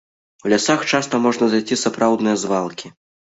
[0.45, 2.93] У лясах часта можна знайсці сапраўдныя звалкі.